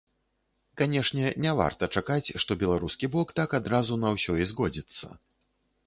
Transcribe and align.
Канешне, 0.81 1.33
не 1.45 1.51
варта 1.59 1.91
чакаць, 1.99 2.33
што 2.45 2.59
беларускі 2.65 3.13
бок 3.17 3.37
так 3.41 3.49
адразу 3.61 4.03
на 4.07 4.19
ўсё 4.19 4.33
і 4.43 4.53
згодзіцца. 4.55 5.17